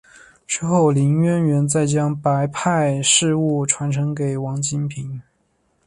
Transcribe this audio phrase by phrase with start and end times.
[0.47, 5.21] 之后林渊源再将白派事务传承给王金平。